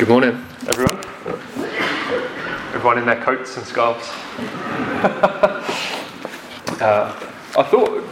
[0.00, 0.98] Good morning, everyone.
[2.72, 4.08] Everyone in their coats and scarves.
[6.80, 7.14] uh,
[7.58, 8.02] I thought,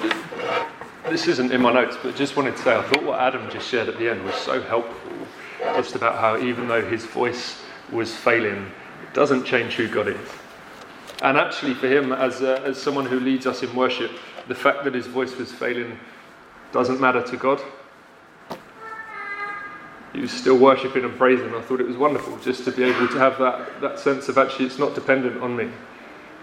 [1.08, 3.66] this isn't in my notes, but just wanted to say, I thought what Adam just
[3.70, 5.12] shared at the end was so helpful,
[5.76, 8.70] just about how even though his voice was failing,
[9.02, 10.28] it doesn't change who God is.
[11.22, 14.10] And actually, for him, as, uh, as someone who leads us in worship,
[14.46, 15.98] the fact that his voice was failing
[16.70, 17.62] doesn't matter to God.
[20.18, 21.54] He was still worshipping and praising.
[21.54, 24.36] I thought it was wonderful just to be able to have that, that sense of
[24.36, 25.70] actually it's not dependent on me.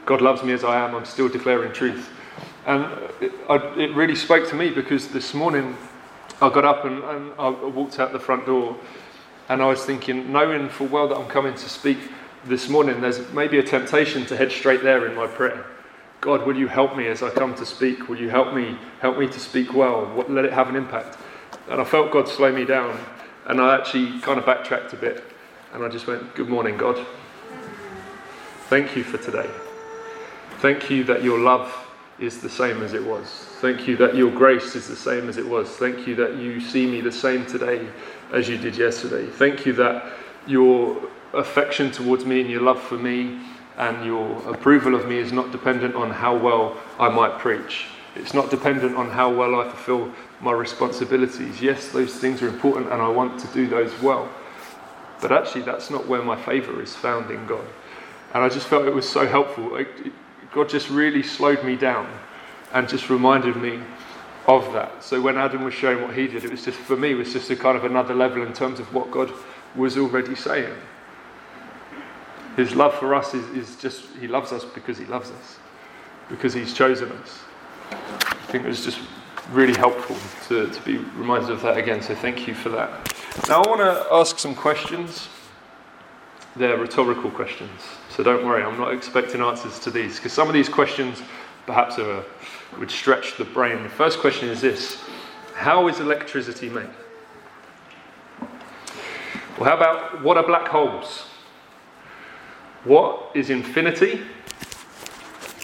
[0.06, 2.10] God loves me as I am, I'm still declaring truth.
[2.66, 2.86] And
[3.20, 5.76] it, I, it really spoke to me because this morning
[6.42, 8.78] I got up and, and I walked out the front door
[9.50, 11.98] and I was thinking, knowing full well that I'm coming to speak
[12.46, 15.66] this morning, there's maybe a temptation to head straight there in my prayer.
[16.22, 18.08] God, will you help me as I come to speak?
[18.08, 20.24] Will you help me, help me to speak well?
[20.30, 21.18] Let it have an impact.
[21.70, 22.98] And I felt God slow me down
[23.46, 25.24] and I actually kind of backtracked a bit
[25.74, 27.06] and I just went, Good morning, God.
[28.70, 29.50] Thank you for today.
[30.60, 31.74] Thank you that your love
[32.18, 33.28] is the same as it was.
[33.60, 35.70] Thank you that your grace is the same as it was.
[35.70, 37.88] Thank you that you see me the same today
[38.32, 39.28] as you did yesterday.
[39.28, 40.14] Thank you that
[40.48, 40.98] your
[41.34, 43.40] affection towards me and your love for me
[43.78, 47.88] and your approval of me is not dependent on how well I might preach.
[48.16, 51.62] It's not dependent on how well I fulfill my responsibilities.
[51.62, 54.30] Yes, those things are important and I want to do those well.
[55.22, 57.66] But actually, that's not where my favour is found in God.
[58.34, 59.78] And I just felt it was so helpful.
[60.54, 62.08] God just really slowed me down
[62.74, 63.80] and just reminded me
[64.48, 65.04] of that.
[65.04, 67.34] So when Adam was showing what he did, it was just, for me, it was
[67.34, 69.32] just a kind of another level in terms of what God
[69.76, 70.74] was already saying.
[72.56, 75.58] His love for us is, is just, he loves us because he loves us,
[76.30, 77.40] because he's chosen us.
[77.92, 79.00] I think it was just
[79.52, 80.16] really helpful
[80.48, 83.14] to, to be reminded of that again, so thank you for that.
[83.48, 85.28] Now, I want to ask some questions.
[86.56, 90.54] They're rhetorical questions, so don't worry, I'm not expecting answers to these, because some of
[90.54, 91.22] these questions
[91.66, 92.24] perhaps are,
[92.80, 93.84] would stretch the brain.
[93.84, 95.04] The first question is this
[95.54, 96.90] How is electricity made?
[99.58, 101.26] Well, how about what are black holes?
[102.84, 104.22] What is infinity?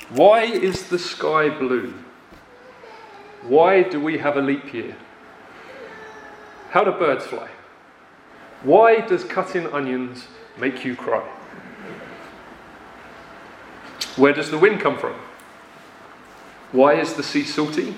[0.10, 1.94] Why is the sky blue?
[3.44, 4.96] Why do we have a leap year?
[6.70, 7.50] How do birds fly?
[8.64, 10.28] Why does cutting onions
[10.60, 11.28] make you cry?
[14.16, 15.16] Where does the wind come from?
[16.72, 17.96] Why is the sea salty?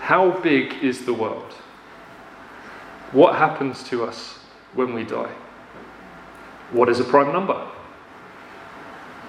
[0.00, 1.52] How big is the world?
[3.12, 4.38] What happens to us
[4.74, 5.32] when we die?
[6.72, 7.68] What is a prime number?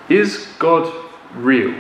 [0.08, 0.92] Is God
[1.36, 1.76] real?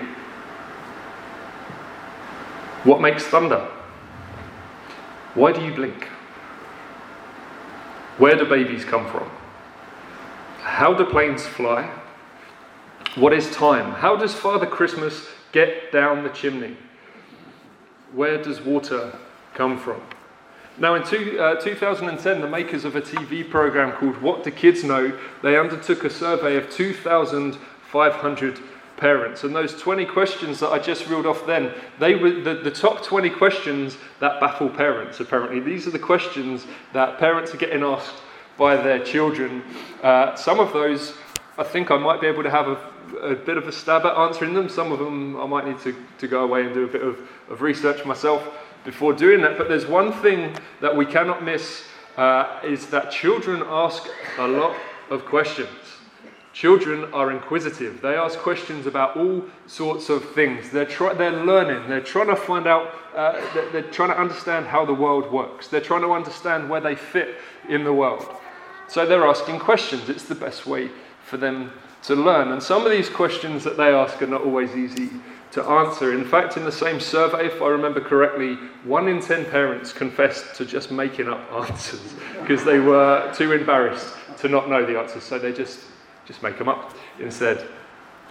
[2.83, 3.67] What makes thunder?
[5.33, 6.05] Why do you blink?
[8.17, 9.29] Where do babies come from?
[10.61, 11.89] How do planes fly?
[13.15, 13.91] What is time?
[13.91, 16.77] How does Father Christmas get down the chimney?
[18.13, 19.17] Where does water
[19.55, 20.01] come from?
[20.77, 24.85] Now, in two, uh, 2010, the makers of a TV program called What Do Kids
[24.85, 25.17] Know?
[25.43, 28.59] They undertook a survey of 2,500
[28.99, 29.43] parents.
[29.43, 33.03] And those 20 questions that I just reeled off then, they were the, the top
[33.03, 35.59] 20 questions that baffle parents, apparently.
[35.59, 38.15] These are the questions that parents are getting asked
[38.57, 39.63] by their children.
[40.03, 41.13] Uh, some of those,
[41.57, 44.15] I think I might be able to have a, a, bit of a stab at
[44.15, 44.69] answering them.
[44.69, 47.19] Some of them I might need to, to go away and do a bit of,
[47.49, 48.45] of research myself
[48.83, 49.57] before doing that.
[49.57, 51.85] But there's one thing that we cannot miss
[52.17, 54.03] uh, is that children ask
[54.37, 54.75] a lot
[55.09, 55.69] of questions.
[56.59, 58.01] Children are inquisitive.
[58.01, 60.69] They ask questions about all sorts of things.
[60.69, 61.87] They're, try- they're learning.
[61.87, 65.69] They're trying to find out, uh, they're, they're trying to understand how the world works.
[65.69, 67.37] They're trying to understand where they fit
[67.69, 68.27] in the world.
[68.89, 70.09] So they're asking questions.
[70.09, 70.89] It's the best way
[71.23, 71.71] for them
[72.03, 72.49] to learn.
[72.49, 75.11] And some of these questions that they ask are not always easy
[75.53, 76.11] to answer.
[76.11, 80.55] In fact, in the same survey, if I remember correctly, one in ten parents confessed
[80.57, 85.23] to just making up answers because they were too embarrassed to not know the answers.
[85.23, 85.79] So they just
[86.29, 87.67] just make them up instead,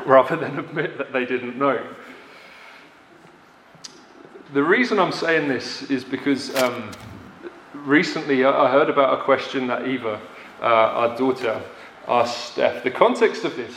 [0.07, 1.85] rather than admit that they didn't know.
[4.55, 6.93] The reason I'm saying this is because um,
[7.75, 10.21] recently I heard about a question that Eva,
[10.61, 11.61] uh, our daughter,
[12.07, 12.85] asked Steph.
[12.85, 13.77] The context of this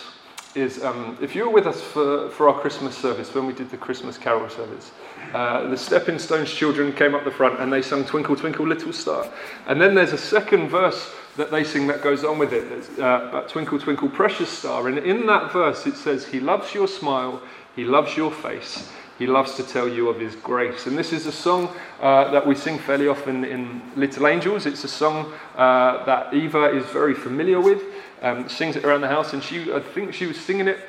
[0.54, 3.72] is um, if you were with us for, for our Christmas service, when we did
[3.72, 4.92] the Christmas carol service,
[5.34, 8.94] uh, the Stepping Stones children came up the front and they sung Twinkle, Twinkle, Little
[8.94, 9.28] Star.
[9.66, 13.00] And then there's a second verse that they sing that goes on with it.
[13.00, 14.88] Uh, Twinkle, Twinkle, Precious Star.
[14.88, 17.42] And in that verse, it says, He loves your smile,
[17.76, 20.88] He loves your face, He loves to tell you of His grace.
[20.88, 24.66] And this is a song uh, that we sing fairly often in Little Angels.
[24.66, 27.82] It's a song uh, that Eva is very familiar with,
[28.22, 30.80] um, sings it around the house, and she, I think she was singing it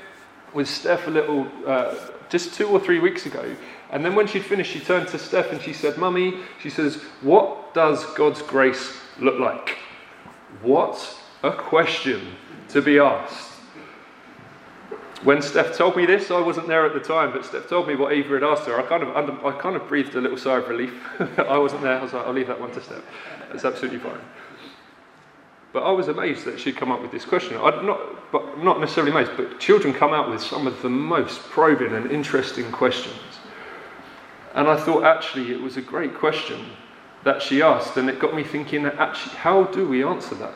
[0.53, 1.95] with Steph a little, uh,
[2.29, 3.55] just two or three weeks ago.
[3.91, 6.97] And then when she'd finished, she turned to Steph and she said, Mummy, she says,
[7.21, 9.77] What does God's grace look like?
[10.61, 12.37] What a question
[12.69, 13.53] to be asked.
[15.25, 17.95] When Steph told me this, I wasn't there at the time, but Steph told me
[17.95, 18.79] what Eva had asked her.
[18.79, 20.93] I kind of, under, I kind of breathed a little sigh of relief.
[21.39, 21.99] I wasn't there.
[21.99, 23.03] I was like, I'll leave that one to Steph.
[23.51, 24.21] That's absolutely fine.
[25.73, 27.57] But I was amazed that she'd come up with this question.
[27.57, 31.41] I'd not, but not necessarily amazed, but children come out with some of the most
[31.45, 33.17] probing and interesting questions.
[34.55, 36.67] And I thought actually it was a great question
[37.25, 40.55] that she asked, and it got me thinking actually, how do we answer that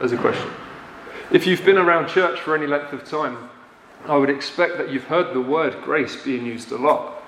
[0.00, 0.50] as a question?
[1.30, 3.50] If you've been around church for any length of time,
[4.06, 7.22] I would expect that you've heard the word grace being used a lot.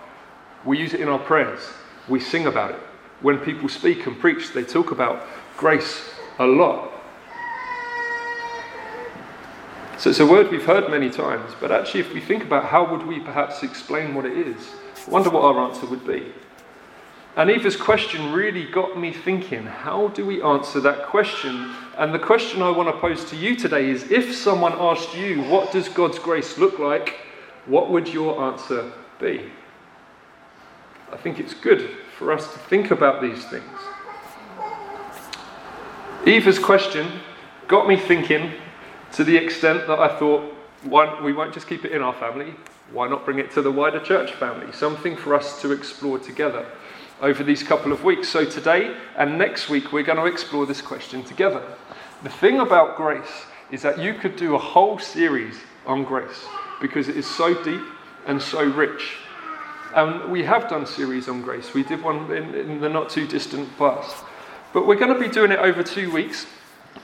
[0.65, 1.61] We use it in our prayers,
[2.09, 2.81] we sing about it.
[3.21, 5.27] When people speak and preach, they talk about
[5.59, 6.91] grace a lot.
[9.99, 12.91] So it's a word we've heard many times, but actually, if we think about how
[12.91, 14.71] would we perhaps explain what it is,
[15.07, 16.33] I wonder what our answer would be.
[17.37, 21.73] And Eva's question really got me thinking how do we answer that question?
[21.97, 25.43] And the question I want to pose to you today is if someone asked you,
[25.43, 27.19] what does God's grace look like?
[27.67, 28.91] What would your answer
[29.21, 29.51] be?
[31.13, 33.65] I think it's good for us to think about these things.
[36.27, 37.07] Eva's question
[37.69, 38.53] got me thinking
[39.13, 40.53] to the extent that I thought,
[40.83, 42.55] why, we won't just keep it in our family,
[42.93, 44.73] why not bring it to the wider church family?
[44.73, 46.67] Something for us to explore together
[47.21, 48.29] over these couple of weeks.
[48.29, 51.63] So today and next week, we're going to explore this question together.
[52.23, 55.57] The thing about grace is that you could do a whole series
[55.87, 56.47] on grace
[56.81, 57.83] because it is so deep
[58.27, 59.17] and so rich.
[59.95, 61.75] And we have done series on grace.
[61.75, 64.25] We did one in, in the not too distant past.
[64.73, 66.47] But we're going to be doing it over two weeks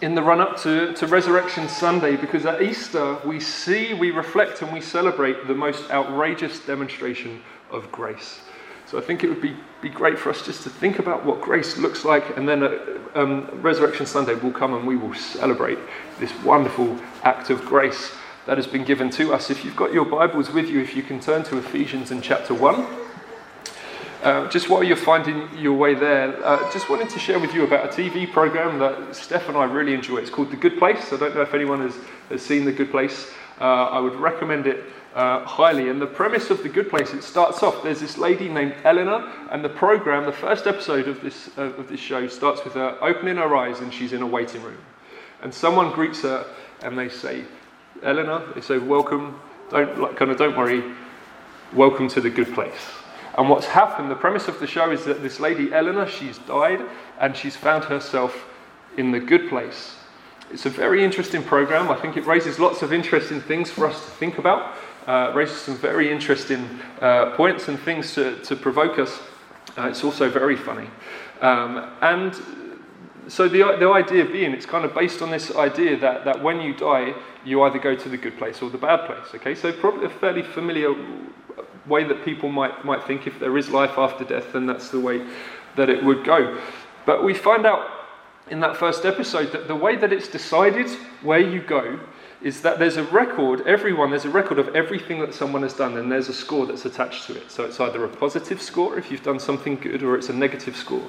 [0.03, 4.63] in the run up to, to Resurrection Sunday because at Easter we see, we reflect,
[4.63, 8.41] and we celebrate the most outrageous demonstration of grace.
[8.87, 11.41] So I think it would be, be great for us just to think about what
[11.41, 12.81] grace looks like, and then at
[13.17, 15.79] um, Resurrection Sunday we'll come and we will celebrate
[16.21, 18.13] this wonderful act of grace
[18.47, 19.51] that has been given to us.
[19.51, 22.55] If you've got your Bibles with you, if you can turn to Ephesians in chapter
[22.55, 22.87] 1.
[24.23, 27.65] Uh, just while you're finding your way there, uh, just wanted to share with you
[27.65, 30.19] about a TV program that Steph and I really enjoy.
[30.19, 31.13] It's called The Good Place.
[31.13, 31.97] I don't know if anyone has,
[32.31, 33.33] has seen The Good Place.
[33.61, 34.85] Uh, I would recommend it
[35.17, 35.89] uh, highly.
[35.89, 39.33] And the premise of The Good Place, it starts off, there's this lady named Eleanor,
[39.51, 42.99] and the program, the first episode of this, uh, of this show starts with her
[43.01, 44.79] opening her eyes and she's in a waiting room.
[45.43, 46.47] And someone greets her
[46.83, 47.45] and they say,
[48.03, 49.41] Eleanor, they say, welcome,
[49.71, 50.85] don't, like, kind of, don't worry,
[51.73, 52.91] welcome to the good place.
[53.39, 56.83] And what's happened, the premise of the show is that this lady, Eleanor, she's died
[57.19, 58.45] and she's found herself
[58.99, 59.97] in the good place.
[60.51, 61.91] It's a very interesting program.
[61.91, 64.75] I think it raises lots of interesting things for us to think about
[65.07, 66.69] uh, raises some very interesting
[67.01, 69.21] uh, points and things to, to provoke us.
[69.79, 70.89] Uh, it's also very funny.
[71.41, 72.35] Um, and
[73.29, 76.61] so the, the idea being, it's kind of based on this idea that, that when
[76.61, 77.15] you die,
[77.45, 79.35] you either go to the good place or the bad place.
[79.35, 80.95] Okay, so probably a fairly familiar
[81.87, 85.01] way that people might, might think if there is life after death, then that's the
[85.01, 85.25] way
[85.77, 86.61] that it would go.
[87.05, 87.89] But we find out
[88.51, 90.89] in that first episode that the way that it's decided
[91.23, 91.99] where you go
[92.47, 95.97] is that there's a record, everyone, there's a record of everything that someone has done,
[95.97, 97.51] and there's a score that's attached to it.
[97.51, 100.77] So it's either a positive score if you've done something good, or it's a negative
[100.77, 101.03] score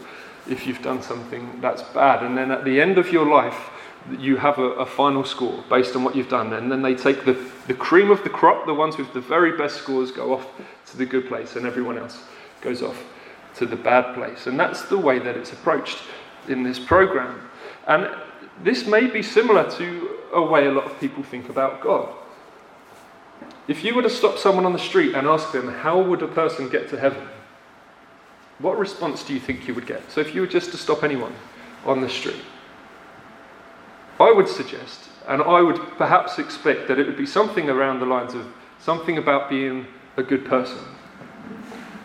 [0.50, 2.24] if you've done something that's bad.
[2.24, 3.70] And then at the end of your life,
[4.18, 6.54] you have a, a final score based on what you've done.
[6.54, 9.56] And then they take the, the cream of the crop, the ones with the very
[9.56, 10.48] best scores go off
[10.88, 12.24] to the good place, and everyone else
[12.62, 13.00] goes off
[13.58, 14.48] to the bad place.
[14.48, 16.00] And that's the way that it's approached
[16.48, 17.48] in this program.
[17.86, 18.10] And
[18.64, 22.14] this may be similar to a way a lot of people think about God.
[23.68, 26.28] If you were to stop someone on the street and ask them, How would a
[26.28, 27.28] person get to heaven?
[28.60, 30.10] What response do you think you would get?
[30.12, 31.34] So, if you were just to stop anyone
[31.86, 32.42] on the street,
[34.20, 38.06] I would suggest, and I would perhaps expect that it would be something around the
[38.06, 38.48] lines of
[38.80, 39.86] something about being
[40.16, 40.80] a good person.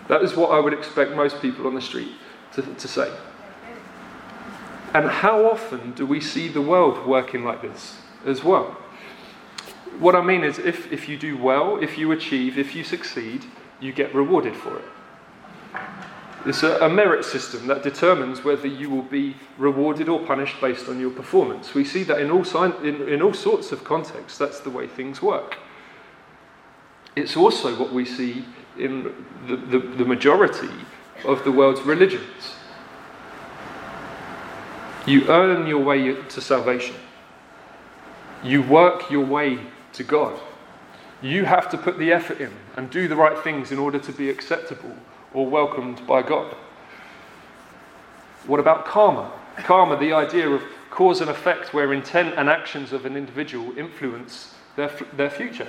[0.08, 2.12] That is what I would expect most people on the street
[2.52, 3.10] to, to say.
[4.94, 7.96] And how often do we see the world working like this
[8.26, 8.76] as well?
[9.98, 13.44] What I mean is, if, if you do well, if you achieve, if you succeed,
[13.80, 14.84] you get rewarded for it.
[16.44, 20.88] It's a, a, merit system that determines whether you will be rewarded or punished based
[20.88, 21.72] on your performance.
[21.72, 22.44] We see that in all,
[22.82, 25.58] in, in all sorts of contexts, that's the way things work.
[27.14, 28.44] It's also what we see
[28.76, 29.14] in
[29.46, 30.70] the, the, the majority
[31.24, 32.56] of the world's religions.
[35.06, 36.96] You earn your way to salvation.
[38.44, 39.58] You work your way
[39.94, 40.38] to God.
[41.20, 44.12] You have to put the effort in and do the right things in order to
[44.12, 44.94] be acceptable
[45.34, 46.54] or welcomed by God.
[48.46, 49.32] What about karma?
[49.58, 54.54] Karma, the idea of cause and effect, where intent and actions of an individual influence
[54.76, 55.68] their, their future.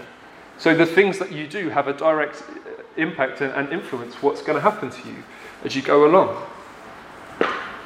[0.58, 4.56] So the things that you do have a direct uh, impact and influence what's going
[4.56, 5.24] to happen to you
[5.64, 6.42] as you go along.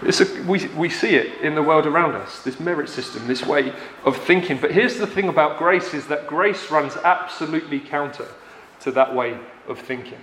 [0.04, 3.74] A, we, we see it in the world around us, this merit system, this way
[4.06, 4.60] of thinking.
[4.60, 8.28] But here's the thing about grace is that grace runs absolutely counter
[8.82, 9.38] to that way
[9.68, 10.20] of thinking.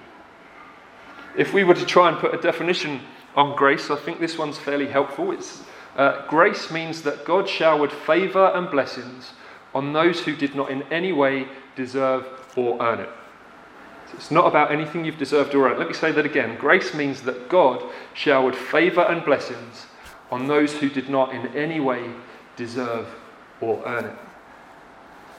[1.36, 3.00] If we were to try and put a definition
[3.34, 5.32] on grace, I think this one's fairly helpful.
[5.32, 5.64] It's,
[5.96, 9.32] uh, grace means that God showered favour and blessings
[9.74, 13.10] on those who did not in any way deserve or earn it.
[14.16, 15.78] It's not about anything you've deserved or earned.
[15.78, 16.56] Let me say that again.
[16.56, 17.82] Grace means that God
[18.14, 19.86] showered favour and blessings
[20.30, 22.10] on those who did not in any way
[22.56, 23.06] deserve
[23.60, 24.16] or earn it.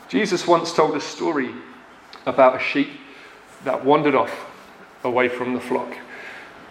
[0.07, 1.51] Jesus once told a story
[2.25, 2.89] about a sheep
[3.63, 4.45] that wandered off
[5.03, 5.97] away from the flock,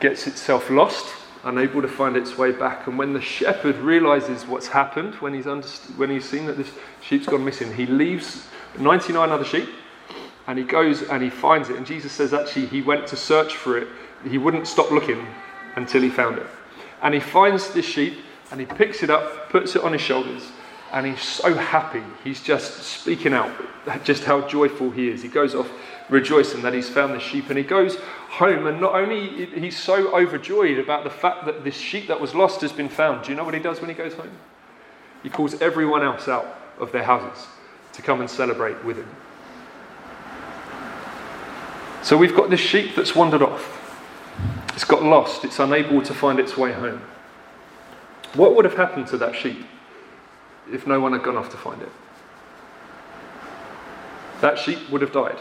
[0.00, 2.86] gets itself lost, unable to find its way back.
[2.86, 6.70] And when the shepherd realizes what's happened, when he's, underst- when he's seen that this
[7.00, 8.46] sheep's gone missing, he leaves
[8.78, 9.68] 99 other sheep
[10.46, 11.76] and he goes and he finds it.
[11.76, 13.88] And Jesus says actually he went to search for it.
[14.28, 15.26] He wouldn't stop looking
[15.76, 16.46] until he found it.
[17.02, 18.18] And he finds this sheep
[18.50, 20.42] and he picks it up, puts it on his shoulders,
[20.92, 22.02] and he's so happy.
[22.22, 23.50] He's just speaking out
[24.04, 25.22] just how joyful he is.
[25.22, 25.70] He goes off
[26.08, 27.96] rejoicing that he's found the sheep and he goes
[28.28, 32.34] home and not only he's so overjoyed about the fact that this sheep that was
[32.34, 33.24] lost has been found.
[33.24, 34.30] Do you know what he does when he goes home?
[35.22, 36.46] He calls everyone else out
[36.78, 37.46] of their houses
[37.94, 39.08] to come and celebrate with him.
[42.04, 43.80] So we've got this sheep that's wandered off.
[44.74, 45.42] It's got lost.
[45.42, 47.00] It's unable to find its way home.
[48.34, 49.64] What would have happened to that sheep
[50.70, 51.88] if no one had gone off to find it?
[54.42, 55.38] That sheep would have died,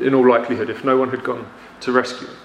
[0.00, 1.48] in all likelihood, if no one had gone
[1.82, 2.36] to rescue it.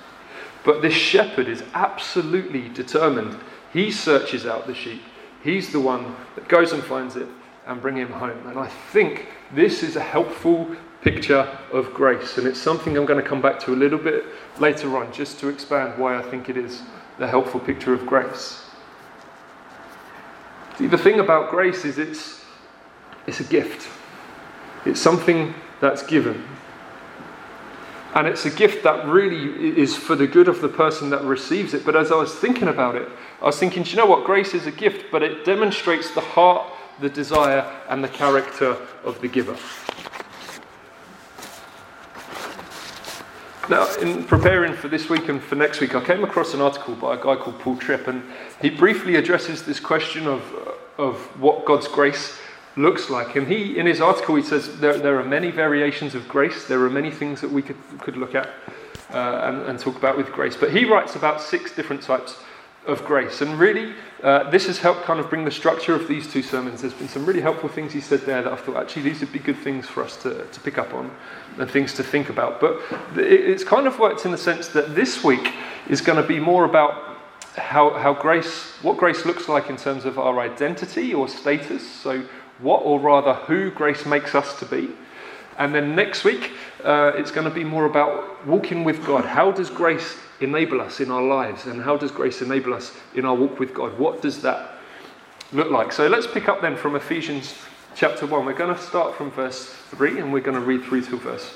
[0.64, 3.40] But this shepherd is absolutely determined.
[3.74, 5.02] He searches out the sheep.
[5.44, 7.28] He's the one that goes and finds it
[7.66, 8.46] and bring him home.
[8.46, 10.76] And I think this is a helpful
[11.08, 12.38] picture of grace.
[12.38, 14.26] And it's something I'm going to come back to a little bit
[14.60, 16.82] later on, just to expand why I think it is
[17.18, 18.66] the helpful picture of grace.
[20.78, 22.44] See, the thing about grace is it's,
[23.26, 23.88] it's a gift,
[24.86, 26.44] it's something that's given.
[28.14, 31.74] And it's a gift that really is for the good of the person that receives
[31.74, 31.86] it.
[31.86, 33.08] But as I was thinking about it,
[33.42, 34.26] I was thinking, do you know what?
[34.26, 36.66] Grace is a gift, but it demonstrates the heart,
[37.00, 39.58] the desire, and the character of the giver.
[43.70, 46.96] Now, in preparing for this week and for next week, I came across an article
[46.96, 48.24] by a guy called Paul Tripp, and
[48.62, 50.42] he briefly addresses this question of,
[50.98, 52.40] of what God's grace
[52.78, 53.36] looks like.
[53.36, 56.82] And he, in his article, he says there, there are many variations of grace, there
[56.86, 58.48] are many things that we could, could look at
[59.12, 60.56] uh, and, and talk about with grace.
[60.56, 62.40] But he writes about six different types
[62.88, 63.42] of grace.
[63.42, 66.82] And really, uh, this has helped kind of bring the structure of these two sermons.
[66.82, 69.32] There's been some really helpful things he said there that I thought actually these would
[69.32, 71.12] be good things for us to, to pick up on
[71.60, 72.60] and things to think about.
[72.60, 72.82] But
[73.16, 75.54] it's kind of worked in the sense that this week
[75.88, 77.18] is going to be more about
[77.56, 81.88] how, how grace, what grace looks like in terms of our identity or status.
[81.88, 82.24] So,
[82.60, 84.90] what or rather who grace makes us to be.
[85.58, 86.52] And then next week,
[86.84, 89.26] uh, it's going to be more about walking with God.
[89.26, 91.66] How does grace enable us in our lives?
[91.66, 93.98] And how does grace enable us in our walk with God?
[93.98, 94.76] What does that
[95.52, 95.92] look like?
[95.92, 97.56] So let's pick up then from Ephesians
[97.96, 98.46] chapter 1.
[98.46, 101.54] We're going to start from verse 3 and we're going to read through to verse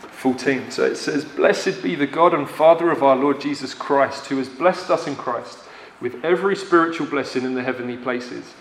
[0.00, 0.70] 14.
[0.70, 4.38] So it says, Blessed be the God and Father of our Lord Jesus Christ, who
[4.38, 5.58] has blessed us in Christ
[6.00, 8.54] with every spiritual blessing in the heavenly places,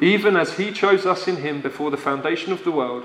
[0.00, 3.04] even as he chose us in him before the foundation of the world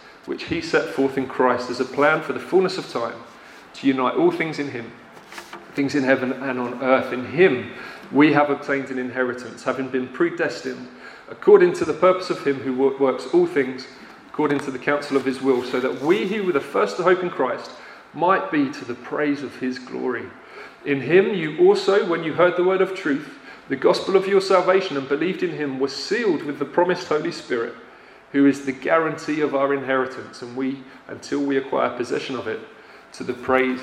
[0.25, 3.15] which he set forth in Christ as a plan for the fullness of time
[3.75, 4.91] to unite all things in him,
[5.73, 7.11] things in heaven and on earth.
[7.13, 7.71] In him
[8.11, 10.87] we have obtained an inheritance, having been predestined
[11.29, 13.87] according to the purpose of him who works all things
[14.27, 17.03] according to the counsel of his will, so that we who were the first to
[17.03, 17.71] hope in Christ
[18.13, 20.25] might be to the praise of his glory.
[20.85, 23.37] In him you also, when you heard the word of truth,
[23.69, 27.31] the gospel of your salvation, and believed in him, were sealed with the promised Holy
[27.31, 27.73] Spirit,
[28.31, 32.59] who is the guarantee of our inheritance, and we, until we acquire possession of it,
[33.13, 33.81] to the praise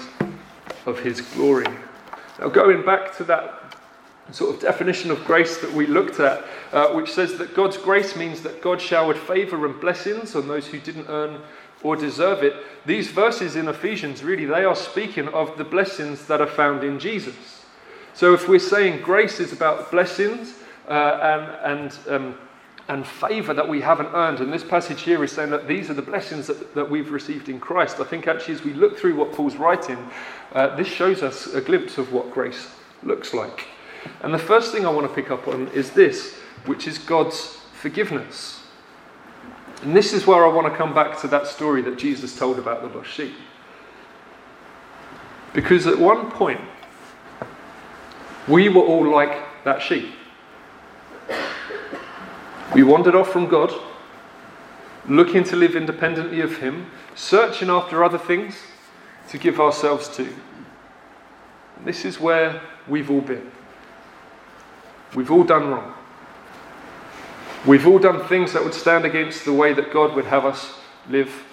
[0.86, 1.66] of his glory.
[2.38, 3.76] Now, going back to that
[4.32, 8.16] sort of definition of grace that we looked at, uh, which says that God's grace
[8.16, 11.40] means that God showered favour and blessings on those who didn't earn
[11.82, 12.54] or deserve it.
[12.84, 16.98] These verses in Ephesians really they are speaking of the blessings that are found in
[16.98, 17.64] Jesus.
[18.14, 20.54] So if we're saying grace is about blessings
[20.88, 22.38] uh, and and um,
[22.88, 25.94] and favour that we haven't earned, and this passage here is saying that these are
[25.94, 28.00] the blessings that, that we've received in Christ.
[28.00, 29.98] I think actually as we look through what Paul's writing,
[30.54, 32.70] uh, this shows us a glimpse of what grace
[33.02, 33.66] looks like.
[34.22, 37.58] And the first thing I want to pick up on is this, which is God's
[37.74, 38.60] forgiveness.
[39.82, 42.58] And this is where I want to come back to that story that Jesus told
[42.58, 43.34] about the lost sheep.
[45.52, 46.60] Because at one point,
[48.48, 50.08] we were all like that sheep.
[52.74, 53.72] We wandered off from God,
[55.08, 58.56] looking to live independently of Him, searching after other things
[59.30, 60.28] to give ourselves to.
[61.84, 63.50] This is where we've all been.
[65.14, 65.94] We've all done wrong.
[67.66, 70.74] We've all done things that would stand against the way that God would have us
[71.08, 71.44] live.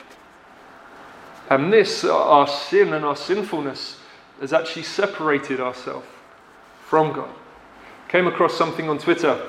[1.50, 4.00] And this, our sin and our sinfulness,
[4.42, 6.08] has actually separated ourselves
[6.86, 7.30] from God.
[8.10, 9.40] Came across something on Twitter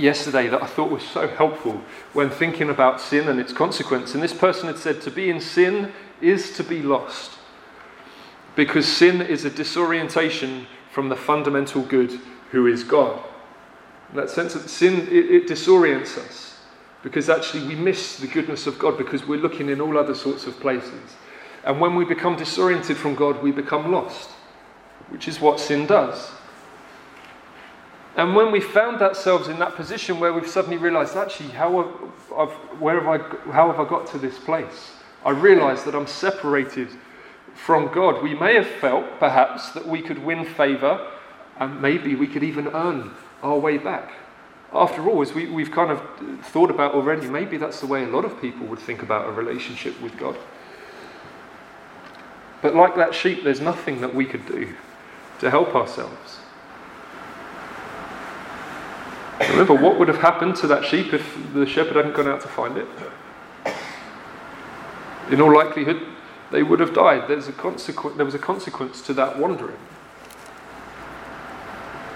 [0.00, 1.80] yesterday that I thought was so helpful
[2.12, 4.14] when thinking about sin and its consequence.
[4.14, 7.38] And this person had said, To be in sin is to be lost.
[8.56, 12.18] Because sin is a disorientation from the fundamental good
[12.50, 13.22] who is God.
[14.10, 16.58] In that sense that sin, it, it disorients us
[17.02, 20.46] because actually we miss the goodness of God because we're looking in all other sorts
[20.46, 21.16] of places.
[21.64, 24.30] And when we become disoriented from God, we become lost,
[25.10, 26.30] which is what sin does.
[28.16, 32.12] And when we found ourselves in that position where we've suddenly realized, actually, how have,
[32.36, 34.92] I've, where have I, how have I got to this place?
[35.24, 36.88] I realize that I'm separated
[37.54, 38.22] from God.
[38.22, 41.10] We may have felt, perhaps, that we could win favor
[41.58, 43.10] and maybe we could even earn
[43.42, 44.12] our way back.
[44.72, 46.00] After all, as we, we've kind of
[46.46, 49.32] thought about already, maybe that's the way a lot of people would think about a
[49.32, 50.36] relationship with God.
[52.62, 54.74] But like that sheep, there's nothing that we could do
[55.40, 56.38] to help ourselves.
[59.48, 62.48] Remember, what would have happened to that sheep if the shepherd hadn't gone out to
[62.48, 62.86] find it?
[65.30, 66.02] In all likelihood,
[66.50, 67.28] they would have died.
[67.28, 67.52] There's a
[68.16, 69.78] there was a consequence to that wandering.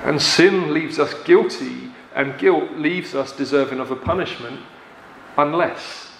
[0.02, 4.60] And sin leaves us guilty, and guilt leaves us deserving of a punishment
[5.38, 6.10] unless.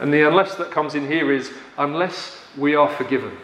[0.00, 3.36] And the unless that comes in here is unless we are forgiven.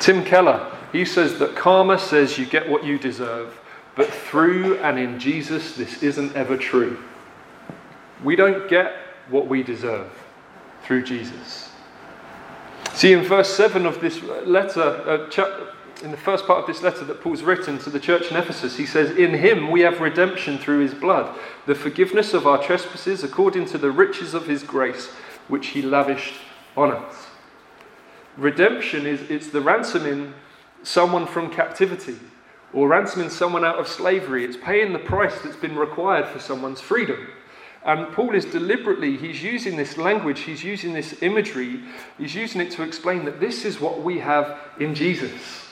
[0.00, 3.60] Tim Keller, he says that karma says you get what you deserve,
[3.96, 7.02] but through and in Jesus, this isn't ever true.
[8.22, 8.94] We don't get
[9.28, 10.10] what we deserve
[10.84, 11.70] through Jesus.
[12.92, 15.72] See, in verse 7 of this letter, uh,
[16.04, 18.76] in the first part of this letter that Paul's written to the church in Ephesus,
[18.76, 23.24] he says, In him we have redemption through his blood, the forgiveness of our trespasses
[23.24, 25.08] according to the riches of his grace,
[25.48, 26.34] which he lavished
[26.76, 27.26] on us.
[28.36, 30.34] Redemption is it's the ransoming
[30.84, 32.18] someone from captivity
[32.72, 34.44] or ransoming someone out of slavery.
[34.44, 37.26] It's paying the price that's been required for someone's freedom.
[37.84, 41.80] And Paul is deliberately, he's using this language, he's using this imagery,
[42.16, 45.66] he's using it to explain that this is what we have in Jesus.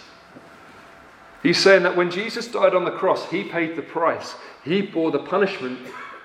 [1.42, 5.10] He's saying that when Jesus died on the cross, he paid the price, he bore
[5.10, 5.78] the punishment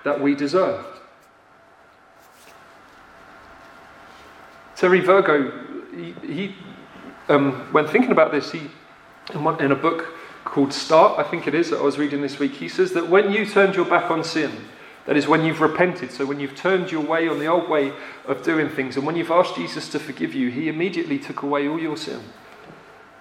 [0.04, 0.86] that we deserved.
[4.76, 5.50] Terry Virgo,
[5.90, 6.54] he, he
[7.28, 8.62] um, when thinking about this, he,
[9.34, 10.14] in a book
[10.44, 13.08] called Start, I think it is, that I was reading this week, he says that
[13.08, 14.50] when you turned your back on sin,
[15.06, 17.92] that is when you've repented, so when you've turned your way on the old way
[18.26, 21.68] of doing things, and when you've asked Jesus to forgive you, he immediately took away
[21.68, 22.20] all your sin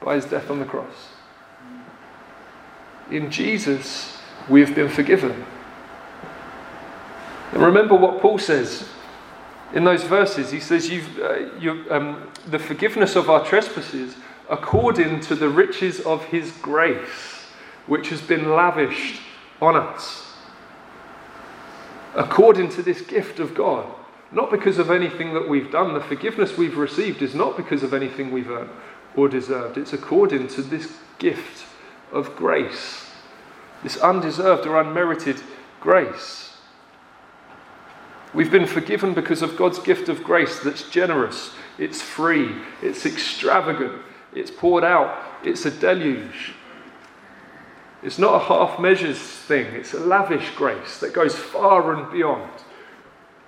[0.01, 1.09] by his death on the cross.
[3.09, 4.17] In Jesus,
[4.49, 5.45] we've been forgiven.
[7.53, 8.87] And remember what Paul says
[9.73, 10.51] in those verses.
[10.51, 14.15] He says, You've, uh, um, the forgiveness of our trespasses
[14.49, 17.45] according to the riches of his grace,
[17.85, 19.21] which has been lavished
[19.61, 20.27] on us
[22.17, 23.85] according to this gift of God.
[24.31, 25.93] Not because of anything that we've done.
[25.93, 28.71] The forgiveness we've received is not because of anything we've earned
[29.15, 29.77] or deserved.
[29.77, 31.65] It's according to this gift
[32.11, 33.09] of grace,
[33.83, 35.41] this undeserved or unmerited
[35.79, 36.57] grace.
[38.33, 44.01] We've been forgiven because of God's gift of grace that's generous, it's free, it's extravagant,
[44.37, 46.53] it's poured out, it's a deluge.
[48.03, 52.51] It's not a half measures thing, it's a lavish grace that goes far and beyond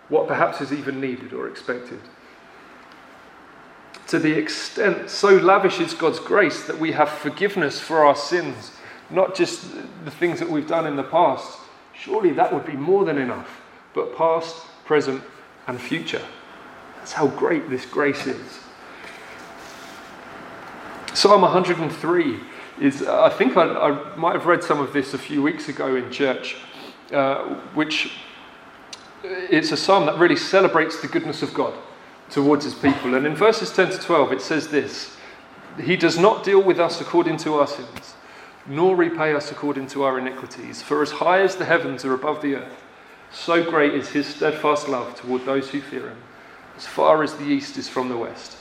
[0.10, 1.99] what perhaps is even needed or expected.
[4.08, 8.71] To the extent, so lavish is God's grace that we have forgiveness for our sins,
[9.12, 9.71] not just
[10.04, 11.60] the things that we've done in the past.
[11.93, 13.62] Surely that would be more than enough,
[13.93, 15.21] but past, present,
[15.67, 16.25] and future.
[16.97, 18.60] That's how great this grace is.
[21.13, 22.39] Psalm 103
[22.80, 25.95] is, I think I, I might have read some of this a few weeks ago
[25.95, 26.56] in church,
[27.12, 28.13] uh, which
[29.24, 31.74] it's a psalm that really celebrates the goodness of God
[32.30, 33.15] towards his people.
[33.15, 35.17] And in verses 10 to 12, it says this
[35.82, 38.13] He does not deal with us according to our sins,
[38.67, 40.82] nor repay us according to our iniquities.
[40.82, 42.84] For as high as the heavens are above the earth,
[43.32, 46.17] so great is his steadfast love toward those who fear him.
[46.78, 48.58] As far as the east is from the west,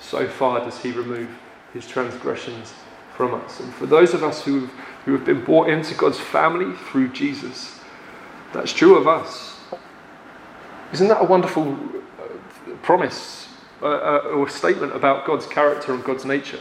[0.00, 1.28] so far does he remove
[1.72, 2.72] his transgressions
[3.16, 3.60] from us.
[3.60, 4.66] And for those of us who,
[5.04, 7.78] who have been brought into God's family through Jesus,
[8.52, 9.58] that's true of us.
[10.92, 11.78] Isn't that a wonderful
[12.18, 13.48] uh, promise
[13.82, 16.58] uh, uh, or statement about God's character and God's nature?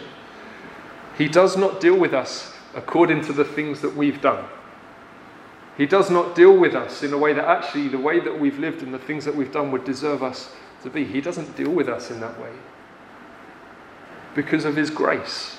[1.17, 4.45] He does not deal with us according to the things that we've done.
[5.77, 8.59] He does not deal with us in a way that actually the way that we've
[8.59, 11.05] lived and the things that we've done would deserve us to be.
[11.05, 12.51] He doesn't deal with us in that way
[14.39, 15.57] because of His grace.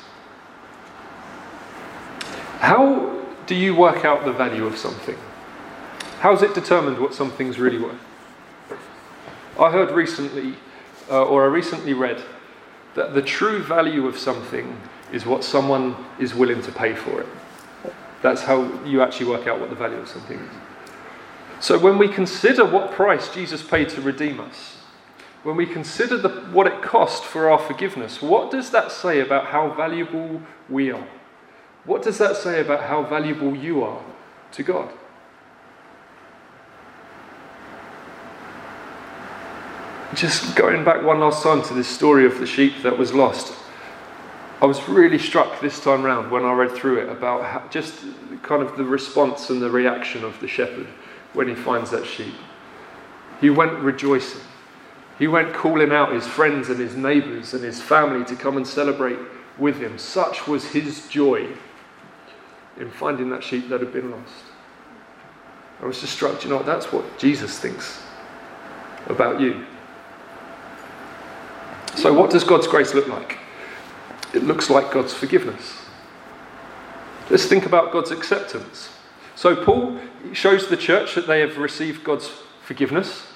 [2.60, 3.14] How
[3.44, 5.18] do you work out the value of something?
[6.20, 8.00] How is it determined what something's really worth?
[9.58, 10.54] I heard recently,
[11.10, 12.22] uh, or I recently read,
[12.94, 14.74] that the true value of something
[15.12, 17.28] is what someone is willing to pay for it.
[18.22, 20.54] That's how you actually work out what the value of something is.
[21.60, 24.78] So when we consider what price Jesus paid to redeem us,
[25.42, 29.46] when we consider the, what it cost for our forgiveness, what does that say about
[29.46, 31.06] how valuable we are?
[31.84, 34.02] What does that say about how valuable you are
[34.52, 34.90] to God?
[40.14, 43.54] Just going back one last time to this story of the sheep that was lost.
[44.60, 48.04] I was really struck this time round when I read through it about how, just
[48.42, 50.86] kind of the response and the reaction of the shepherd
[51.32, 52.34] when he finds that sheep.
[53.40, 54.42] He went rejoicing.
[55.20, 58.66] He went calling out his friends and his neighbours and his family to come and
[58.66, 59.18] celebrate
[59.58, 59.98] with him.
[59.98, 61.46] Such was his joy
[62.78, 64.32] in finding that sheep that had been lost.
[65.82, 66.62] I was just struck, you know?
[66.62, 68.02] That's what Jesus thinks
[69.08, 69.66] about you.
[71.96, 73.36] So, what does God's grace look like?
[74.32, 75.82] It looks like God's forgiveness.
[77.28, 78.88] Let's think about God's acceptance.
[79.34, 80.00] So, Paul
[80.32, 82.30] shows the church that they have received God's
[82.62, 83.26] forgiveness.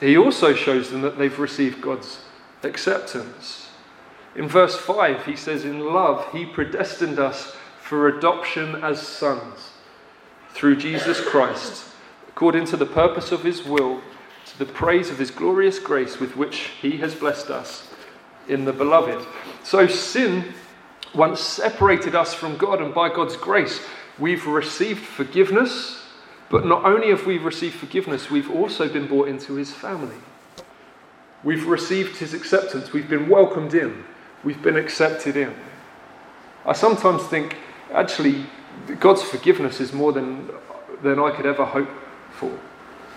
[0.00, 2.20] He also shows them that they've received God's
[2.62, 3.68] acceptance.
[4.34, 9.70] In verse 5, he says, In love, he predestined us for adoption as sons
[10.50, 11.86] through Jesus Christ,
[12.28, 14.00] according to the purpose of his will,
[14.46, 17.88] to the praise of his glorious grace with which he has blessed us
[18.48, 19.26] in the beloved.
[19.64, 20.52] So, sin
[21.14, 23.80] once separated us from God, and by God's grace,
[24.18, 26.02] we've received forgiveness.
[26.50, 30.16] But not only have we received forgiveness, we've also been brought into his family.
[31.42, 32.92] We've received his acceptance.
[32.92, 34.04] We've been welcomed in.
[34.44, 35.54] We've been accepted in.
[36.64, 37.56] I sometimes think,
[37.92, 38.46] actually,
[39.00, 40.50] God's forgiveness is more than,
[41.02, 41.90] than I could ever hope
[42.32, 42.56] for.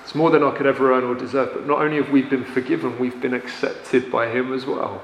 [0.03, 1.51] It's more than I could ever earn or deserve.
[1.53, 5.03] But not only have we been forgiven, we've been accepted by him as well.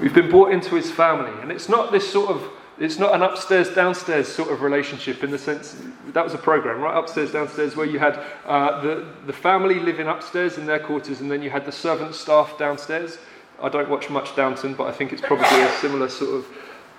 [0.00, 1.32] We've been brought into his family.
[1.40, 5.30] And it's not this sort of, it's not an upstairs, downstairs sort of relationship in
[5.30, 5.76] the sense,
[6.08, 6.96] that was a program, right?
[6.96, 11.30] Upstairs, downstairs, where you had uh, the, the family living upstairs in their quarters and
[11.30, 13.18] then you had the servant staff downstairs.
[13.62, 16.46] I don't watch much Downton, but I think it's probably a similar sort of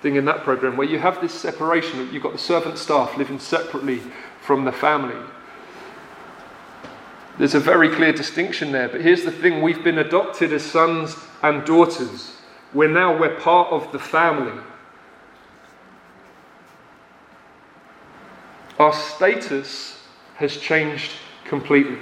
[0.00, 2.08] thing in that program where you have this separation.
[2.12, 4.00] You've got the servant staff living separately
[4.40, 5.16] from the family.
[7.38, 11.16] There's a very clear distinction there, but here's the thing we've been adopted as sons
[11.42, 12.38] and daughters.
[12.72, 14.58] We're now we're part of the family.
[18.78, 19.98] Our status
[20.36, 21.12] has changed
[21.44, 21.98] completely.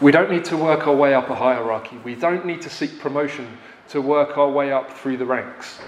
[0.00, 1.96] We don't need to work our way up a hierarchy.
[2.04, 3.56] We don't need to seek promotion
[3.88, 5.78] to work our way up through the ranks.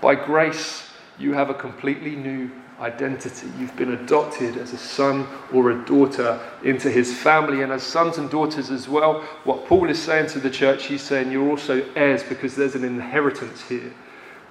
[0.00, 3.48] By grace, you have a completely new identity.
[3.58, 8.18] You've been adopted as a son or a daughter into his family, and as sons
[8.18, 9.22] and daughters as well.
[9.44, 12.84] What Paul is saying to the church, he's saying you're also heirs because there's an
[12.84, 13.92] inheritance here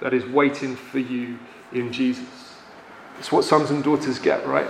[0.01, 1.37] that is waiting for you
[1.71, 2.27] in Jesus.
[3.19, 4.67] It's what sons and daughters get, right?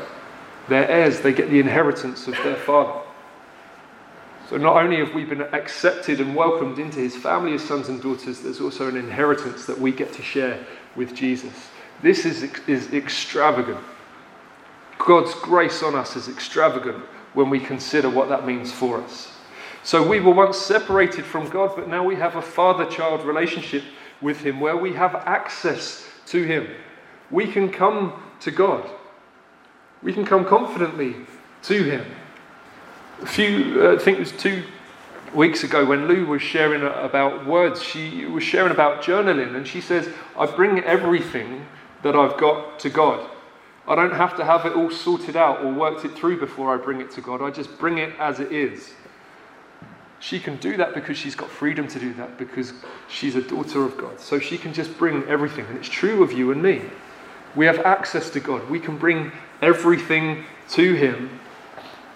[0.67, 3.01] They're heirs, they get the inheritance of their father.
[4.49, 8.01] So not only have we been accepted and welcomed into his family as sons and
[8.01, 10.63] daughters, there's also an inheritance that we get to share
[10.95, 11.69] with Jesus.
[12.01, 13.84] This is, is extravagant.
[14.99, 17.03] God's grace on us is extravagant
[17.34, 19.31] when we consider what that means for us.
[19.84, 23.84] So we were once separated from God, but now we have a father child relationship
[24.21, 26.67] with Him where we have access to Him.
[27.31, 28.89] We can come to God,
[30.01, 31.15] we can come confidently
[31.63, 32.05] to Him.
[33.21, 34.63] A few, uh, I think it was two
[35.33, 39.81] weeks ago when Lou was sharing about words, she was sharing about journaling, and she
[39.81, 41.65] says, I bring everything
[42.03, 43.29] that I've got to God.
[43.88, 46.77] I don't have to have it all sorted out or worked it through before I
[46.77, 47.41] bring it to God.
[47.41, 48.93] I just bring it as it is.
[50.25, 52.73] She can do that because she's got freedom to do that, because
[53.07, 54.19] she's a daughter of God.
[54.19, 55.67] So she can just bring everything.
[55.67, 56.81] And it's true of you and me.
[57.55, 58.67] We have access to God.
[58.67, 61.39] We can bring everything to Him.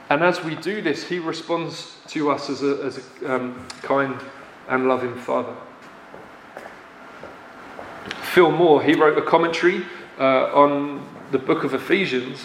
[0.09, 4.19] And as we do this, He responds to us as a, as a um, kind
[4.67, 5.55] and loving Father.
[8.33, 9.85] Phil Moore, he wrote a commentary
[10.17, 12.39] uh, on the book of Ephesians.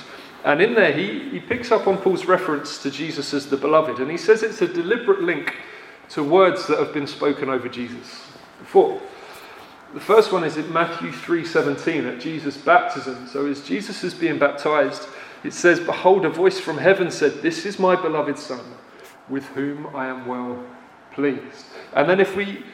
[0.45, 3.99] And in there, he, he picks up on Paul's reference to Jesus as the beloved.
[3.99, 5.57] And he says it's a deliberate link
[6.11, 8.21] to words that have been spoken over Jesus
[8.59, 9.01] before.
[9.95, 13.27] The first one is in Matthew 3:17 at Jesus' baptism.
[13.27, 15.09] So as Jesus is being baptized,
[15.45, 18.65] it says, Behold, a voice from heaven said, This is my beloved Son,
[19.29, 20.63] with whom I am well
[21.13, 21.67] pleased.
[21.95, 22.65] And then if we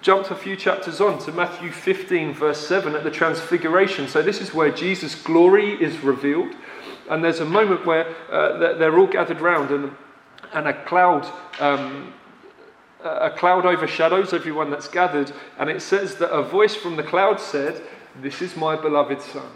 [0.00, 4.08] jump a few chapters on to Matthew 15, verse 7 at the Transfiguration.
[4.08, 6.54] So this is where Jesus' glory is revealed.
[7.10, 9.92] And there's a moment where uh, they're all gathered round and,
[10.52, 11.30] and a cloud.
[11.60, 12.14] Um,
[13.02, 17.40] a cloud overshadows everyone that's gathered, and it says that a voice from the cloud
[17.40, 17.82] said,
[18.20, 19.50] This is my beloved Son.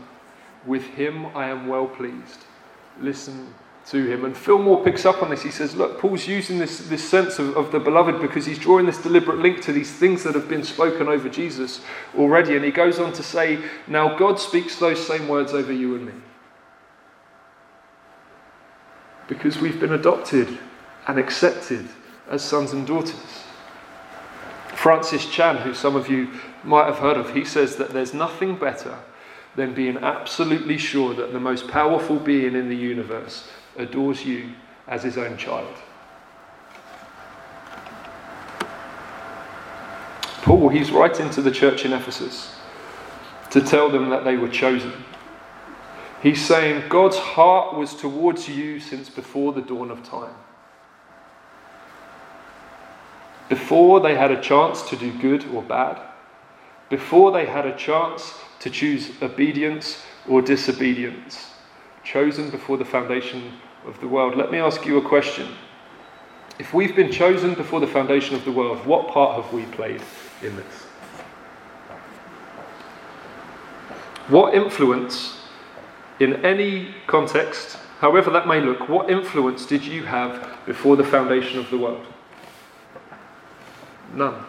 [0.67, 2.45] With him I am well pleased.
[3.01, 3.53] Listen
[3.87, 4.25] to him.
[4.25, 5.43] And Phil Moore picks up on this.
[5.43, 8.87] He says, Look, Paul's using this, this sense of, of the beloved because he's drawing
[8.87, 11.83] this deliberate link to these things that have been spoken over Jesus
[12.17, 12.57] already.
[12.57, 16.07] And he goes on to say, Now God speaks those same words over you and
[16.07, 16.13] me.
[19.29, 20.59] Because we've been adopted
[21.07, 21.89] and accepted
[22.29, 23.45] as sons and daughters.
[24.75, 26.29] Francis Chan, who some of you
[26.63, 28.99] might have heard of, he says that there's nothing better
[29.57, 34.51] than being absolutely sure that the most powerful being in the universe adores you
[34.89, 35.75] as his own child.
[40.43, 42.55] Paul, he's writing to the church in Ephesus
[43.51, 44.93] to tell them that they were chosen.
[46.25, 50.35] He's saying God's heart was towards you since before the dawn of time.
[53.51, 56.01] Before they had a chance to do good or bad,
[56.89, 61.51] before they had a chance to choose obedience or disobedience,
[62.05, 63.53] chosen before the foundation
[63.87, 64.35] of the world.
[64.35, 65.49] Let me ask you a question.
[66.59, 70.01] If we've been chosen before the foundation of the world, what part have we played
[70.41, 70.85] in this?
[74.29, 75.44] What influence,
[76.21, 81.59] in any context, however that may look, what influence did you have before the foundation
[81.59, 82.07] of the world?
[84.15, 84.45] None.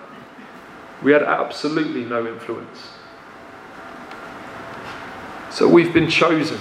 [1.04, 2.90] We had absolutely no influence.
[5.52, 6.60] So we've been chosen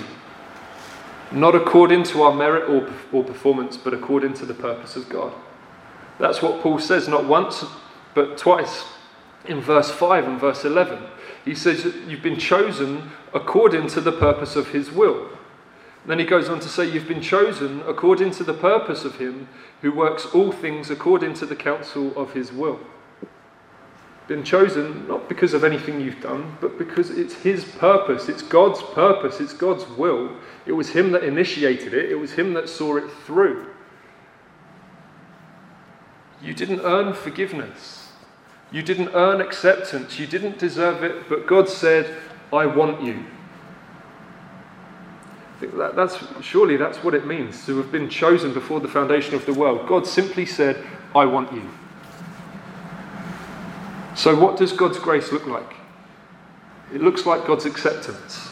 [1.32, 5.32] not according to our merit or, or performance, but according to the purpose of God.
[6.18, 7.64] That's what Paul says, not once,
[8.14, 8.84] but twice
[9.46, 11.02] in verse 5 and verse 11.
[11.44, 15.28] He says you've been chosen according to the purpose of his will.
[16.06, 19.48] Then he goes on to say, You've been chosen according to the purpose of him
[19.80, 22.80] who works all things according to the counsel of his will
[24.26, 28.28] been chosen not because of anything you've done, but because it's His purpose.
[28.28, 29.40] It's God's purpose.
[29.40, 30.30] It's God's will.
[30.66, 33.66] It was Him that initiated it, it was Him that saw it through.
[36.42, 38.03] You didn't earn forgiveness,
[38.72, 42.14] you didn't earn acceptance, you didn't deserve it, but God said,
[42.52, 43.24] I want you.
[45.60, 49.46] That, that's, surely that's what it means to have been chosen before the foundation of
[49.46, 49.88] the world.
[49.88, 51.68] God simply said, I want you.
[54.14, 55.74] So, what does God's grace look like?
[56.92, 58.50] It looks like God's acceptance.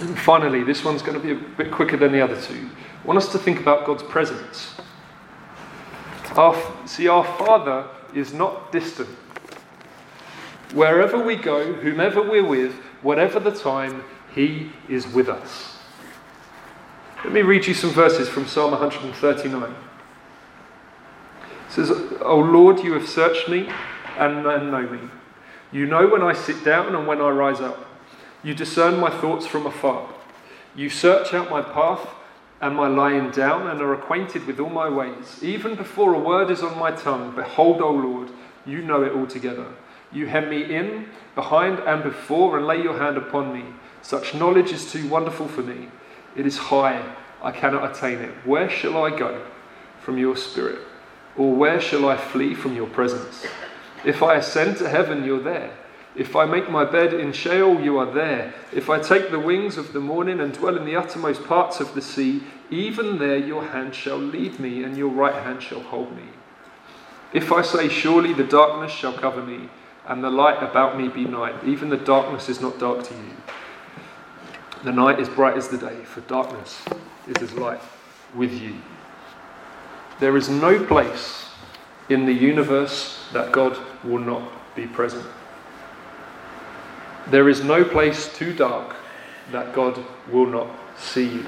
[0.00, 2.70] And finally, this one's going to be a bit quicker than the other two.
[3.02, 4.74] I want us to think about God's presence.
[6.36, 9.08] Our, see, our Father is not distant.
[10.72, 15.78] Wherever we go, whomever we're with, whatever the time, He is with us.
[17.24, 19.62] Let me read you some verses from Psalm 139.
[19.62, 19.76] It
[21.68, 21.90] says,
[22.22, 23.68] O Lord, you have searched me
[24.16, 25.10] and, know me.
[25.72, 27.86] You know when I sit down and when I rise up.
[28.42, 30.08] You discern my thoughts from afar.
[30.74, 32.08] You search out my path
[32.60, 35.42] and my lying down, and are acquainted with all my ways.
[35.42, 38.30] Even before a word is on my tongue, behold, O Lord,
[38.66, 39.66] you know it altogether.
[40.12, 43.64] You hem me in, behind, and before, and lay your hand upon me.
[44.02, 45.88] Such knowledge is too wonderful for me.
[46.36, 48.34] It is high, I cannot attain it.
[48.44, 49.46] Where shall I go
[50.00, 50.80] from your spirit?
[51.36, 53.46] Or where shall I flee from your presence?
[54.04, 55.76] If I ascend to heaven, you're there.
[56.16, 58.52] If I make my bed in Sheol, you are there.
[58.72, 61.94] If I take the wings of the morning and dwell in the uttermost parts of
[61.94, 66.16] the sea, even there your hand shall lead me, and your right hand shall hold
[66.16, 66.24] me.
[67.32, 69.68] If I say, Surely the darkness shall cover me,
[70.06, 73.36] and the light about me be night, even the darkness is not dark to you.
[74.82, 76.84] The night is bright as the day, for darkness
[77.28, 77.80] is as light
[78.34, 78.74] with you.
[80.18, 81.50] There is no place
[82.08, 85.24] in the universe that God will not be present.
[87.28, 88.96] There is no place too dark
[89.52, 91.46] that God will not see you.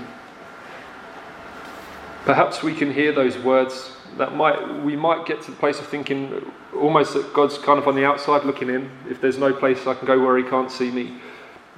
[2.24, 5.86] Perhaps we can hear those words that might we might get to the place of
[5.86, 8.90] thinking almost that God's kind of on the outside looking in.
[9.08, 11.20] If there's no place I can go where he can't see me,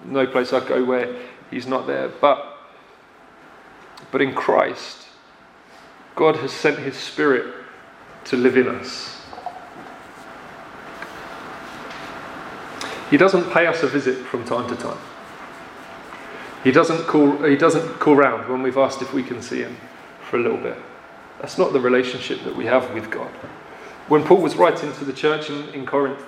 [0.04, 1.16] no place I go where
[1.50, 2.08] he's not there.
[2.08, 2.58] But
[4.10, 5.06] but in Christ,
[6.14, 7.54] God has sent his spirit
[8.26, 9.23] to live in us.
[13.14, 14.98] He doesn't pay us a visit from time to time.
[16.64, 19.76] He doesn't call, he doesn't call round when we've asked if we can see him
[20.28, 20.76] for a little bit.
[21.40, 23.30] That's not the relationship that we have with God.
[24.08, 26.26] When Paul was writing to the church in, in Corinth,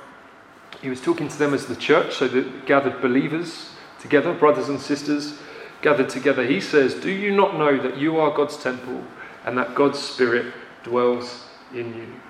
[0.81, 4.81] he was talking to them as the church, so the gathered believers together, brothers and
[4.81, 5.41] sisters
[5.83, 6.47] gathered together.
[6.47, 9.03] He says, Do you not know that you are God's temple
[9.45, 12.21] and that God's Spirit dwells in you?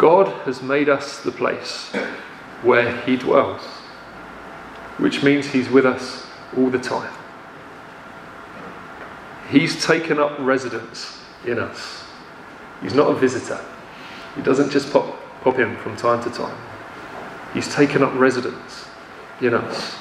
[0.00, 1.92] God has made us the place
[2.62, 3.60] where He dwells,
[4.96, 7.12] which means He's with us all the time.
[9.50, 12.02] He's taken up residence in us.
[12.80, 13.62] He's not a visitor.
[14.36, 16.56] He doesn't just pop, pop in from time to time.
[17.52, 18.86] He's taken up residence
[19.42, 19.98] in us.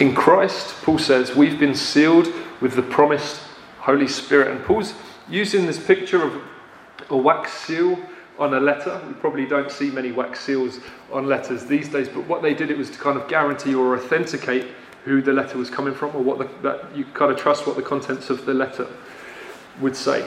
[0.00, 2.26] In Christ, Paul says, we've been sealed
[2.60, 3.42] with the promised
[3.78, 4.48] Holy Spirit.
[4.48, 4.92] And Paul's
[5.28, 6.42] using this picture of
[7.10, 7.98] a wax seal
[8.38, 9.00] on a letter.
[9.06, 10.80] We probably don't see many wax seals
[11.12, 13.96] on letters these days, but what they did it was to kind of guarantee or
[13.96, 14.68] authenticate
[15.04, 17.76] who the letter was coming from, or what the, that you kind of trust what
[17.76, 18.86] the contents of the letter
[19.80, 20.26] would say.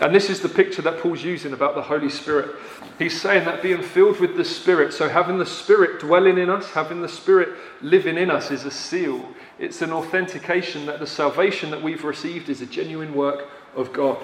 [0.00, 2.56] And this is the picture that Paul's using about the Holy Spirit.
[2.98, 6.68] He's saying that being filled with the Spirit, so having the Spirit dwelling in us,
[6.70, 7.50] having the Spirit
[7.80, 9.26] living in us, is a seal.
[9.58, 14.18] It's an authentication that the salvation that we've received is a genuine work of God.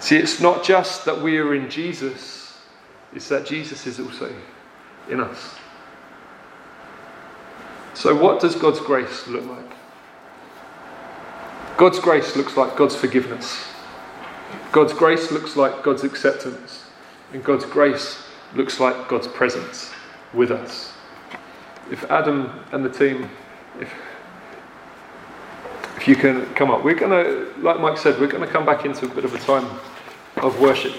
[0.00, 2.58] See, it's not just that we are in Jesus,
[3.14, 4.34] it's that Jesus is also
[5.10, 5.56] in us.
[7.92, 9.76] So, what does God's grace look like?
[11.76, 13.66] God's grace looks like God's forgiveness.
[14.72, 16.86] God's grace looks like God's acceptance.
[17.32, 18.22] And God's grace
[18.54, 19.92] looks like God's presence
[20.32, 20.92] with us.
[21.90, 23.28] If Adam and the team,
[23.80, 23.92] if
[26.00, 26.82] if you can come up.
[26.82, 29.34] We're going to, like Mike said, we're going to come back into a bit of
[29.34, 29.68] a time
[30.36, 30.94] of worship.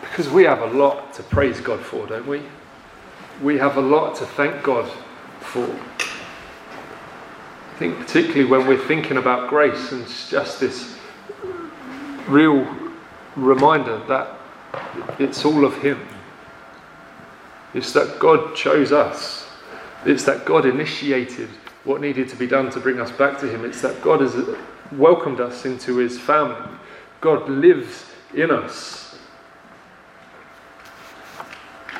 [0.00, 2.42] Because we have a lot to praise God for, don't we?
[3.42, 4.88] We have a lot to thank God
[5.40, 5.64] for.
[5.64, 10.96] I think, particularly when we're thinking about grace and just this
[12.28, 12.64] real
[13.34, 14.38] reminder that
[15.18, 15.98] it's all of Him.
[17.74, 19.48] It's that God chose us,
[20.06, 21.48] it's that God initiated
[21.82, 23.64] what needed to be done to bring us back to Him.
[23.64, 24.36] It's that God has
[24.92, 26.70] welcomed us into His family.
[27.20, 29.18] God lives in us.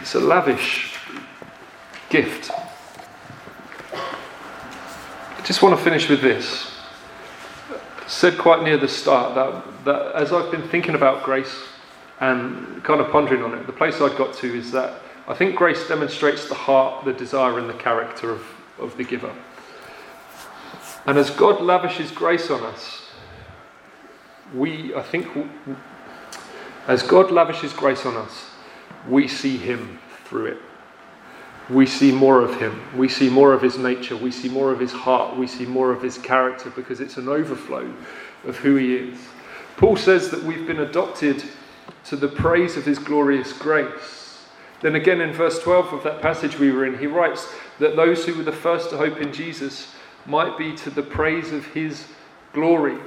[0.00, 0.98] It's a lavish
[2.10, 2.50] gift.
[3.94, 6.70] I just want to finish with this.
[7.70, 11.64] I said quite near the start that, that as I've been thinking about grace
[12.20, 15.56] and kind of pondering on it, the place I got to is that I think
[15.56, 18.46] grace demonstrates the heart, the desire, and the character of,
[18.78, 19.34] of the giver.
[21.06, 23.02] And as God lavishes grace on us,
[24.54, 25.28] we, I think,
[26.86, 28.50] as God lavishes grace on us,
[29.08, 30.58] we see Him through it.
[31.70, 32.82] We see more of Him.
[32.96, 34.16] We see more of His nature.
[34.16, 35.36] We see more of His heart.
[35.36, 37.92] We see more of His character because it's an overflow
[38.44, 39.18] of who He is.
[39.76, 41.42] Paul says that we've been adopted
[42.04, 44.24] to the praise of His glorious grace.
[44.80, 48.26] Then again, in verse 12 of that passage we were in, he writes that those
[48.26, 49.94] who were the first to hope in Jesus
[50.26, 52.06] might be to the praise of His
[52.52, 52.98] glory.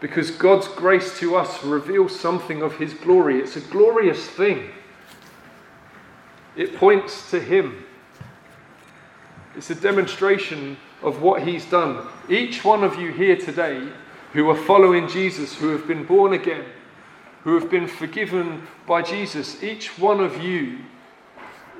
[0.00, 3.40] Because God's grace to us reveals something of His glory.
[3.40, 4.70] It's a glorious thing.
[6.56, 7.84] It points to Him.
[9.56, 12.06] It's a demonstration of what He's done.
[12.28, 13.88] Each one of you here today
[14.32, 16.64] who are following Jesus, who have been born again,
[17.44, 20.78] who have been forgiven by Jesus, each one of you,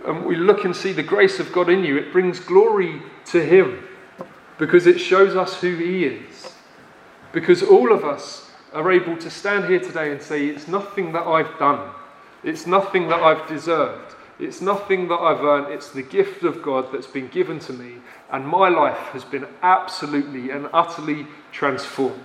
[0.06, 3.44] and we look and see the grace of God in you, it brings glory to
[3.44, 3.88] Him
[4.58, 6.54] because it shows us who He is.
[7.32, 11.26] Because all of us are able to stand here today and say, It's nothing that
[11.26, 11.90] I've done,
[12.42, 16.88] it's nothing that I've deserved, it's nothing that I've earned, it's the gift of God
[16.92, 17.96] that's been given to me,
[18.30, 22.20] and my life has been absolutely and utterly transformed.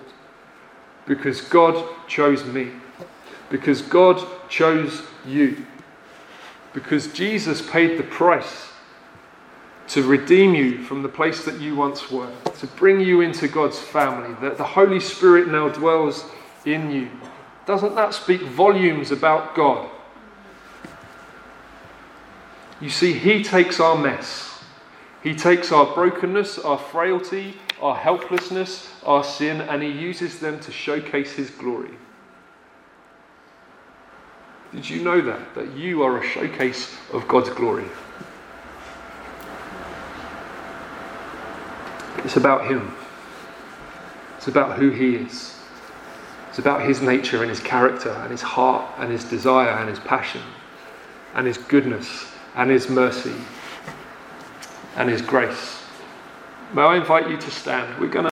[1.05, 2.71] Because God chose me,
[3.49, 5.65] because God chose you,
[6.73, 8.67] because Jesus paid the price
[9.89, 13.79] to redeem you from the place that you once were, to bring you into God's
[13.79, 16.25] family, that the Holy Spirit now dwells
[16.65, 17.09] in you.
[17.65, 19.89] Doesn't that speak volumes about God?
[22.81, 24.63] You see, He takes our mess,
[25.23, 30.71] He takes our brokenness, our frailty, our helplessness, our sin, and He uses them to
[30.71, 31.91] showcase His glory.
[34.73, 35.55] Did you know that?
[35.55, 37.85] That you are a showcase of God's glory.
[42.27, 42.93] It's about Him.
[44.35, 45.57] It's about who He is.
[46.49, 49.99] It's about His nature and His character and His heart and His desire and His
[49.99, 50.41] passion
[51.35, 53.33] and His goodness and His mercy
[54.97, 55.81] and His grace.
[56.73, 57.97] May I invite you to stand?
[57.97, 58.25] We're going to